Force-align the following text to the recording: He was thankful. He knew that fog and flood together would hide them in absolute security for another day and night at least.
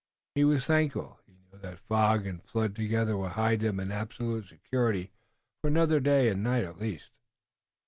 He 0.33 0.43
was 0.43 0.65
thankful. 0.65 1.19
He 1.27 1.33
knew 1.33 1.59
that 1.59 1.77
fog 1.77 2.25
and 2.25 2.41
flood 2.43 2.75
together 2.75 3.15
would 3.15 3.33
hide 3.33 3.59
them 3.59 3.79
in 3.79 3.91
absolute 3.91 4.47
security 4.47 5.11
for 5.61 5.67
another 5.67 5.99
day 5.99 6.27
and 6.29 6.41
night 6.41 6.63
at 6.63 6.79
least. 6.81 7.11